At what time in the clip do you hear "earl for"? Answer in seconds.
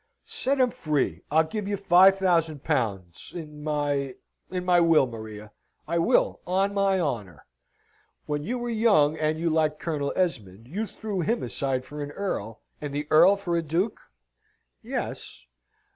13.11-13.55